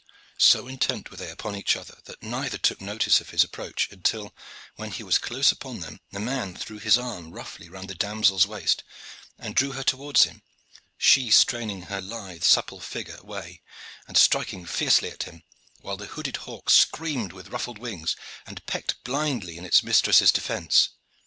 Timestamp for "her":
9.73-9.83, 11.83-12.01